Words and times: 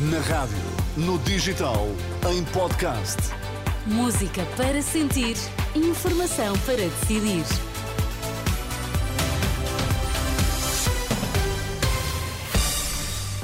Na 0.00 0.18
rádio, 0.18 0.58
no 0.96 1.20
digital, 1.20 1.86
em 2.28 2.42
podcast. 2.46 3.16
Música 3.86 4.44
para 4.56 4.82
sentir, 4.82 5.36
informação 5.72 6.58
para 6.66 6.78
decidir. 6.78 7.44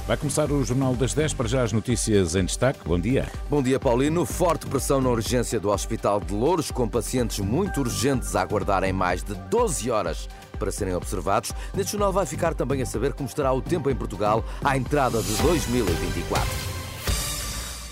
Vai 0.09 0.17
começar 0.17 0.51
o 0.51 0.65
Jornal 0.65 0.97
das 0.97 1.15
10 1.15 1.35
para 1.35 1.47
já 1.47 1.63
as 1.63 1.73
notícias 1.73 2.35
em 2.35 2.45
destaque. 2.45 2.81
Bom 2.85 2.99
dia. 2.99 3.31
Bom 3.49 3.63
dia, 3.63 3.79
Paulino. 3.79 4.27
Forte 4.27 4.67
pressão 4.67 5.01
na 5.01 5.09
urgência 5.09 5.61
do 5.61 5.71
Hospital 5.71 6.19
de 6.19 6.35
Louros, 6.35 6.73
com 6.73 6.89
pacientes 6.89 7.39
muito 7.39 7.79
urgentes 7.79 8.35
a 8.35 8.43
aguardarem 8.43 8.93
mais 8.93 9.23
de 9.23 9.35
12 9.35 9.89
horas 9.89 10.29
para 10.61 10.71
serem 10.71 10.95
observados. 10.95 11.53
Neste 11.75 11.93
jornal 11.93 12.13
vai 12.13 12.27
ficar 12.27 12.55
também 12.55 12.83
a 12.83 12.87
saber 12.87 13.15
como 13.15 13.29
estará 13.29 13.53
o 13.53 13.63
tempo 13.63 13.91
em 13.91 13.97
Portugal 13.97 14.45
à 14.63 14.77
entrada 14.77 15.21
de 15.21 15.35
2024. 15.43 16.70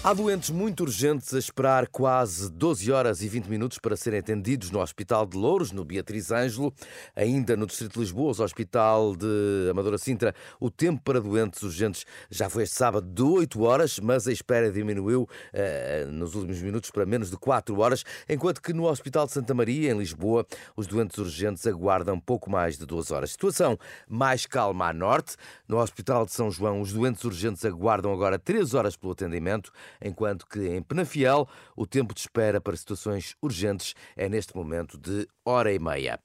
Há 0.09 0.15
doentes 0.15 0.49
muito 0.49 0.85
urgentes 0.85 1.35
a 1.35 1.39
esperar 1.39 1.87
quase 1.87 2.51
12 2.51 2.91
horas 2.91 3.21
e 3.21 3.29
20 3.29 3.45
minutos 3.45 3.79
para 3.79 3.95
serem 3.95 4.21
atendidos 4.21 4.71
no 4.71 4.81
Hospital 4.81 5.27
de 5.27 5.37
Louros, 5.37 5.71
no 5.71 5.85
Beatriz 5.85 6.31
Ângelo. 6.31 6.73
Ainda 7.15 7.55
no 7.59 7.67
Distrito 7.67 7.93
de 7.93 8.01
Lisboa, 8.01 8.33
o 8.33 8.43
Hospital 8.43 9.15
de 9.15 9.69
Amadora 9.71 9.99
Sintra, 9.99 10.35
o 10.59 10.71
tempo 10.71 11.03
para 11.05 11.21
doentes 11.21 11.63
urgentes 11.63 12.07
já 12.31 12.49
foi 12.49 12.63
este 12.63 12.75
sábado 12.75 13.07
de 13.07 13.21
8 13.21 13.61
horas, 13.61 14.01
mas 14.01 14.27
a 14.27 14.33
espera 14.33 14.73
diminuiu 14.73 15.29
uh, 15.53 16.11
nos 16.11 16.35
últimos 16.35 16.63
minutos 16.63 16.91
para 16.91 17.05
menos 17.05 17.31
de 17.31 17.37
4 17.37 17.79
horas, 17.79 18.03
enquanto 18.27 18.63
que 18.63 18.73
no 18.73 18.87
Hospital 18.87 19.27
de 19.27 19.33
Santa 19.33 19.53
Maria, 19.53 19.93
em 19.93 19.99
Lisboa, 19.99 20.47
os 20.75 20.87
doentes 20.87 21.19
urgentes 21.19 21.67
aguardam 21.67 22.19
pouco 22.19 22.51
mais 22.51 22.79
de 22.79 22.87
12 22.87 23.13
horas. 23.13 23.33
Situação 23.33 23.79
mais 24.09 24.47
calma 24.47 24.89
a 24.89 24.93
norte. 24.95 25.37
No 25.69 25.77
Hospital 25.77 26.25
de 26.25 26.33
São 26.33 26.51
João, 26.51 26.81
os 26.81 26.95
doentes 26.95 27.25
urgentes 27.25 27.63
aguardam 27.67 28.11
agora 28.11 28.39
3 28.39 28.73
horas 28.73 28.97
pelo 28.97 29.13
atendimento 29.13 29.71
enquanto 30.03 30.47
que 30.47 30.61
em 30.69 30.83
Penafiel 30.83 31.49
o 31.77 31.87
tempo 31.87 32.15
de 32.15 32.21
espera 32.21 32.61
para 32.61 32.77
situações 32.77 33.35
urgentes 33.43 33.95
é 34.17 34.29
neste 34.29 34.57
momento 34.57 34.99
de 34.99 35.27
hora 35.45 35.73
e 35.73 35.79
meia. 35.79 36.19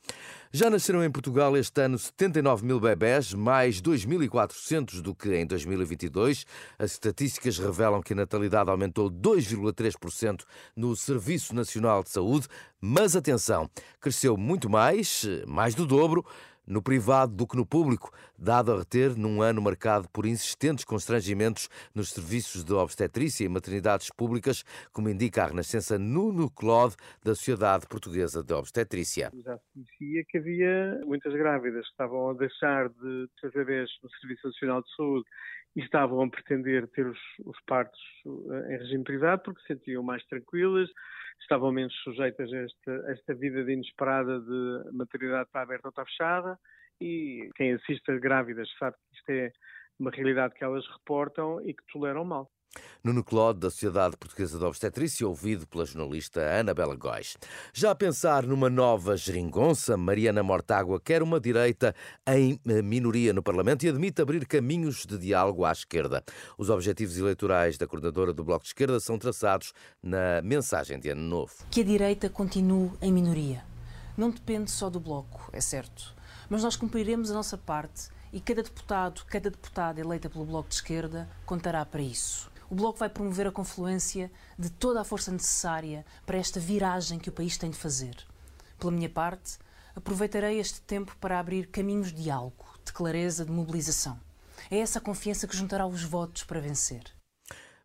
Já 0.52 0.70
nasceram 0.70 1.04
em 1.04 1.10
Portugal 1.10 1.58
este 1.58 1.82
ano 1.82 1.98
79 1.98 2.64
mil 2.64 2.80
bebés, 2.80 3.34
mais 3.34 3.82
2.400 3.82 5.02
do 5.02 5.16
que 5.16 5.36
em 5.36 5.48
2022. 5.48 6.46
As 6.78 6.92
estatísticas 6.92 7.58
revelam 7.58 8.04
que 8.04 8.14
a 8.14 8.16
natalidade 8.16 8.70
aumentou 8.70 9.10
2,3% 9.10 10.44
no 10.76 10.96
Serviço 10.96 11.56
Nacional 11.56 12.04
de 12.04 12.12
Saúde, 12.12 12.48
mas 12.80 13.16
atenção, 13.16 13.68
cresceu 14.00 14.38
muito 14.38 14.70
mais, 14.70 15.26
mais 15.48 15.74
do 15.74 15.88
dobro, 15.88 16.24
no 16.68 16.82
privado 16.82 17.34
do 17.34 17.48
que 17.48 17.58
no 17.58 17.66
público, 17.66 18.12
dado 18.38 18.72
a 18.72 18.80
reter 18.80 19.16
num 19.18 19.42
ano 19.42 19.62
marcado 19.62 20.08
por 20.10 20.26
insistentes 20.26 20.86
constrangimentos 20.86 21.70
nos 21.94 22.12
serviços 22.12 22.64
de 22.64 22.74
obstetrícia 22.74 23.46
e 23.46 23.50
maternidades 23.50 24.10
públicas, 24.10 24.64
como 24.92 25.10
indica 25.10 25.44
a 25.44 25.48
Renascença 25.48 25.98
Nuno 25.98 26.50
Claude, 26.50 26.96
da 27.24 27.36
Sociedade 27.36 27.88
Portuguesa 27.88 28.44
de 28.44 28.54
Obstetrícia. 28.54 29.32
Já 29.44 29.58
se 29.58 29.64
conhecia 29.74 30.26
que 30.28 30.38
havia 30.38 31.02
muitas 31.06 31.34
grávidas 31.34 31.86
que 31.86 31.92
estavam 31.92 32.30
a 32.30 32.34
deixar 32.34 32.90
de 32.90 33.28
ter 33.42 33.52
bebês 33.52 33.90
no 34.02 34.10
Serviço 34.20 34.48
Nacional 34.48 34.82
de 34.82 34.96
Saúde 34.96 35.26
e 35.76 35.82
estavam 35.82 36.22
a 36.22 36.30
pretender 36.30 36.88
ter 36.90 37.08
os, 37.08 37.20
os 37.46 37.60
partos 37.66 38.00
eh, 38.26 38.76
em 38.76 38.78
regime 38.78 39.04
privado 39.04 39.42
porque 39.44 39.62
se 39.62 39.68
sentiam 39.68 40.04
mais 40.04 40.24
tranquilas, 40.26 40.90
estavam 41.42 41.72
menos 41.72 41.94
sujeitas 42.04 42.52
a 42.52 42.58
esta, 42.58 43.08
a 43.08 43.12
esta 43.12 43.34
vida 43.34 43.64
de 43.64 43.74
inesperada 43.74 44.40
de 44.40 44.92
maternidade 44.94 45.48
está 45.48 45.62
aberta 45.62 45.88
ou 45.88 45.90
está 45.90 46.06
fechada 46.06 46.60
e 47.02 47.50
quem 47.56 47.74
assiste 47.74 48.12
a 48.12 48.18
grávidas 48.18 48.70
sabe 48.78 48.96
que 49.10 49.18
isto 49.18 49.30
é 49.30 49.52
uma 50.00 50.12
realidade 50.12 50.54
que 50.56 50.64
elas 50.64 50.86
reportam 50.88 51.62
e 51.62 51.74
que 51.74 51.84
toleram 51.92 52.26
mal. 52.26 52.50
Nuno 53.04 53.24
Claude, 53.24 53.60
da 53.60 53.70
Sociedade 53.70 54.18
Portuguesa 54.18 54.58
de 54.58 54.64
Obstetrícia, 54.64 55.28
ouvido 55.28 55.68
pela 55.68 55.86
jornalista 55.86 56.42
Anabela 56.60 56.96
Góis. 56.96 57.38
Já 57.74 57.92
a 57.92 57.96
pensar 57.96 58.44
numa 58.44 58.70
nova 58.70 59.18
geringonça, 59.18 59.98
Mariana 59.98 60.42
Mortágua 60.42 61.00
quer 61.00 61.22
uma 61.22 61.40
direita 61.40 61.94
em 62.26 62.60
eh, 62.66 62.82
minoria 62.82 63.34
no 63.34 63.44
Parlamento 63.44 63.84
e 63.84 63.90
admite 63.90 64.22
abrir 64.22 64.48
caminhos 64.48 65.06
de 65.06 65.18
diálogo 65.18 65.66
à 65.66 65.72
esquerda. 65.72 66.24
Os 66.58 66.70
objetivos 66.70 67.18
eleitorais 67.18 67.78
da 67.78 67.86
coordenadora 67.86 68.34
do 68.34 68.44
Bloco 68.44 68.64
de 68.64 68.70
Esquerda 68.70 69.00
são 69.00 69.20
traçados 69.20 69.74
na 70.02 70.42
mensagem 70.42 71.00
de 71.00 71.10
Ano 71.10 71.24
Novo. 71.24 71.54
Que 71.70 71.82
a 71.82 71.86
direita 71.86 72.30
continue 72.30 72.92
em 73.02 73.12
minoria. 73.12 73.64
Não 74.18 74.30
depende 74.30 74.72
só 74.72 74.90
do 74.90 75.00
Bloco, 75.00 75.50
é 75.52 75.60
certo. 75.60 76.16
Mas 76.50 76.64
nós 76.64 76.76
cumpriremos 76.76 77.32
a 77.32 77.34
nossa 77.34 77.58
parte 77.58 78.10
e 78.34 78.42
cada 78.42 78.64
deputado, 78.64 79.24
cada 79.28 79.52
deputada 79.52 80.02
eleita 80.02 80.28
pelo 80.28 80.44
Bloco 80.44 80.68
de 80.68 80.76
Esquerda 80.76 81.30
contará 81.46 81.86
para 81.86 82.02
isso. 82.02 82.52
O 82.68 82.74
Bloco 82.74 82.98
vai 82.98 83.08
promover 83.08 83.46
a 83.46 83.52
confluência 83.52 84.32
de 84.58 84.72
toda 84.72 85.00
a 85.00 85.04
força 85.04 85.32
necessária 85.32 86.04
para 86.26 86.38
esta 86.38 86.60
viragem 86.60 87.20
que 87.20 87.30
o 87.30 87.32
país 87.32 87.56
tem 87.60 87.70
de 87.70 87.78
fazer. 87.78 88.18
Pela 88.80 88.92
minha 88.92 89.10
parte, 89.10 89.60
aproveitarei 89.96 90.60
este 90.60 90.82
tempo 90.82 91.16
para 91.22 91.40
abrir 91.40 91.68
caminhos 91.68 92.12
de 92.12 92.24
diálogo, 92.24 92.66
de 92.84 92.92
clareza, 92.92 93.46
de 93.46 93.52
mobilização. 93.52 94.20
É 94.72 94.80
essa 94.80 95.00
confiança 95.00 95.48
que 95.48 95.56
juntará 95.56 95.86
os 95.86 96.04
votos 96.04 96.44
para 96.44 96.60
vencer. 96.60 97.04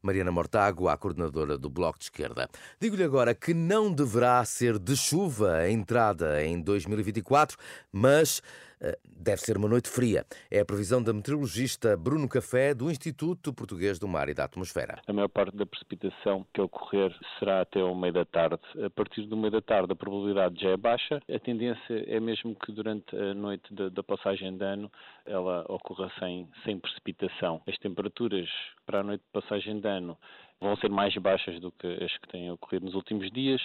Mariana 0.03 0.31
Mortágua, 0.31 0.93
a 0.93 0.97
coordenadora 0.97 1.59
do 1.59 1.69
Bloco 1.69 1.99
de 1.99 2.05
Esquerda. 2.05 2.49
Digo-lhe 2.81 3.05
agora 3.05 3.35
que 3.35 3.53
não 3.53 3.93
deverá 3.93 4.45
ser 4.45 4.79
de 4.79 4.97
chuva 4.97 5.57
a 5.57 5.71
entrada 5.71 6.45
em 6.45 6.61
2024, 6.61 7.57
mas 7.93 8.43
eh, 8.81 8.97
deve 9.05 9.41
ser 9.41 9.57
uma 9.57 9.69
noite 9.69 9.89
fria. 9.89 10.25
É 10.51 10.61
a 10.61 10.65
previsão 10.65 11.03
da 11.03 11.13
meteorologista 11.13 11.97
Bruno 11.97 12.29
Café, 12.29 12.73
do 12.73 12.91
Instituto 12.91 13.53
Português 13.53 13.99
do 13.99 14.07
Mar 14.07 14.29
e 14.29 14.35
da 14.35 14.45
Atmosfera. 14.45 15.01
A 15.07 15.13
maior 15.13 15.29
parte 15.29 15.57
da 15.57 15.67
precipitação 15.67 16.47
que 16.55 16.61
ocorrer 16.61 17.15
será 17.39 17.63
até 17.63 17.83
o 17.83 17.95
meio 17.95 18.13
da 18.13 18.25
tarde. 18.25 18.61
A 18.85 18.91
partir 18.91 19.23
do 19.27 19.37
meio 19.37 19.51
da 19.51 19.61
tarde, 19.61 19.93
a 19.93 19.97
probabilidade 19.97 20.61
já 20.61 20.71
é 20.71 20.77
baixa. 20.77 21.21
A 21.29 21.39
tendência 21.41 22.05
é 22.07 22.21
mesmo 22.21 22.55
que 22.55 22.73
durante 22.73 23.17
a 23.17 23.35
noite 23.35 23.73
da, 23.75 24.03
passagem 24.03 24.57
de 24.57 24.65
ano 24.65 24.91
ela 25.27 25.65
ocorra 25.69 26.11
sem, 26.19 26.49
sem 26.65 26.79
precipitação. 26.79 27.61
As 27.67 27.77
temperaturas 27.79 28.49
para 28.87 29.01
a 29.01 29.03
noite 29.03 29.23
de 29.23 29.41
passagem 29.41 29.81
de 29.81 29.88
ano 29.89 30.17
vão 30.61 30.77
ser 30.77 30.91
mais 30.91 31.15
baixas 31.17 31.61
do 31.61 31.71
que 31.73 31.87
as 31.87 32.17
que 32.19 32.29
têm 32.29 32.51
ocorrido 32.51 32.87
nos 32.87 32.95
últimos 32.95 33.31
dias, 33.31 33.63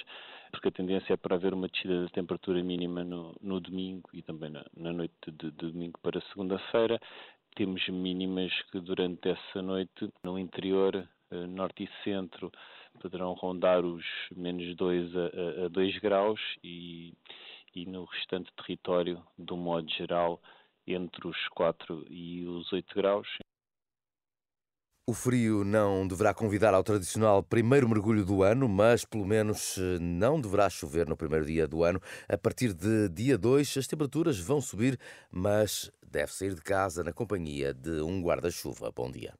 porque 0.52 0.68
a 0.68 0.72
tendência 0.72 1.14
é 1.14 1.18
para 1.18 1.36
haver 1.36 1.54
uma 1.54 1.68
descida 1.68 2.04
da 2.04 2.10
temperatura 2.10 2.64
mínima 2.64 3.04
no, 3.04 3.36
no 3.42 3.60
domingo 3.60 4.10
e 4.14 4.22
também 4.22 4.50
na, 4.50 4.64
na 4.76 4.94
noite 4.94 5.14
de, 5.28 5.52
de 5.52 5.72
domingo 5.72 6.00
para 6.02 6.22
segunda-feira. 6.30 7.00
Temos 7.56 7.88
mínimas 7.88 8.52
que 8.72 8.80
durante 8.80 9.30
essa 9.30 9.62
noite 9.62 10.10
no 10.24 10.38
interior, 10.40 11.08
eh, 11.32 11.48
norte 11.48 11.84
e 11.84 12.04
centro, 12.04 12.52
poderão 13.00 13.34
rondar 13.34 13.84
os 13.86 14.06
menos 14.36 14.76
2 14.76 15.12
a, 15.16 15.66
a 15.66 15.68
2 15.68 15.98
graus 16.00 16.40
e, 16.64 17.14
e 17.76 17.86
no 17.86 18.06
restante 18.06 18.52
território, 18.54 19.22
do 19.38 19.58
modo 19.58 19.90
geral, 19.92 20.42
entre 20.86 21.28
os 21.28 21.48
4 21.50 22.06
e 22.10 22.46
os 22.46 22.72
8 22.72 22.96
graus. 22.96 23.28
O 25.06 25.14
frio 25.14 25.66
não 25.66 26.08
deverá 26.08 26.34
convidar 26.34 26.74
ao 26.74 26.82
tradicional 26.82 27.44
primeiro 27.44 27.90
mergulho 27.90 28.24
do 28.24 28.42
ano, 28.42 28.70
mas 28.70 29.04
pelo 29.04 29.26
menos 29.26 29.78
não 30.00 30.40
deverá 30.40 30.70
chover 30.70 31.10
no 31.10 31.18
primeiro 31.18 31.46
dia 31.46 31.68
do 31.68 31.84
ano. 31.84 32.02
A 32.30 32.38
partir 32.38 32.74
de 32.74 33.10
dia 33.10 33.38
2, 33.38 33.80
as 33.80 33.86
temperaturas 33.86 34.40
vão 34.40 34.62
subir, 34.62 34.98
mas 35.30 35.92
deve 36.10 36.32
sair 36.32 36.56
de 36.56 36.62
casa 36.62 37.04
na 37.04 37.12
companhia 37.12 37.74
de 37.74 38.02
um 38.02 38.22
guarda-chuva. 38.22 38.94
Bom 38.96 39.12
dia. 39.12 39.34